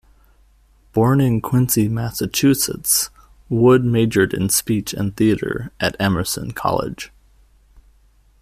Born 0.93 1.21
in 1.21 1.41
Quincy, 1.41 1.87
Massachusetts, 1.87 3.11
Wood 3.49 3.85
majored 3.85 4.33
in 4.33 4.49
speech 4.49 4.93
and 4.95 5.15
theater 5.15 5.71
at 5.79 5.95
Emerson 5.99 6.53
College. 6.53 7.11